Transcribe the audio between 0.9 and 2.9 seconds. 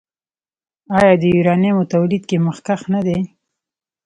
آیا د یورانیم تولید کې مخکښ